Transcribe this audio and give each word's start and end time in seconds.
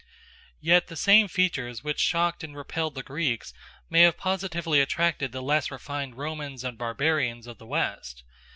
Yet 0.59 0.87
the 0.87 0.95
same 0.95 1.27
features 1.27 1.83
which 1.83 1.99
shocked 1.99 2.43
and 2.43 2.57
repelled 2.57 2.95
the 2.95 3.03
Greeks 3.03 3.53
may 3.87 4.01
have 4.01 4.17
positively 4.17 4.81
attracted 4.81 5.31
the 5.31 5.43
less 5.43 5.69
refined 5.69 6.17
Romans 6.17 6.63
and 6.63 6.75
barbarians 6.75 7.45
of 7.45 7.59
the 7.59 7.67
West. 7.67 8.23